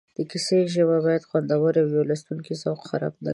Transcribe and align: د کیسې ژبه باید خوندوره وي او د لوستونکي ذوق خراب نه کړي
د 0.17 0.19
کیسې 0.31 0.59
ژبه 0.73 0.97
باید 1.05 1.27
خوندوره 1.29 1.81
وي 1.83 1.95
او 1.99 2.05
د 2.07 2.09
لوستونکي 2.09 2.53
ذوق 2.61 2.79
خراب 2.89 3.13
نه 3.23 3.27
کړي 3.27 3.29